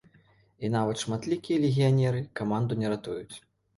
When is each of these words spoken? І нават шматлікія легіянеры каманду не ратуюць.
І 0.65 0.69
нават 0.75 1.01
шматлікія 1.03 1.61
легіянеры 1.65 2.25
каманду 2.41 2.81
не 2.85 2.95
ратуюць. 2.95 3.35